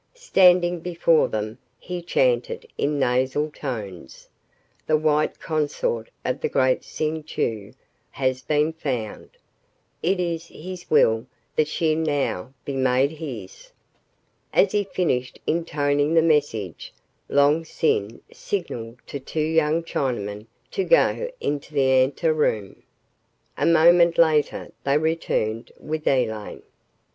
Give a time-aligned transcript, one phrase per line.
[0.17, 4.29] Standing before them, he chanted in nasal tones,
[4.87, 7.77] "The white consort of the great Ksing Chau
[8.09, 9.29] has been found.
[10.01, 13.71] It is his will that she now be made his."
[14.51, 16.91] As he finished intoning the message,
[17.29, 22.81] Long Sin signaled to two young Chinamen to go into the anteroom.
[23.55, 26.63] A moment later they returned with Elaine.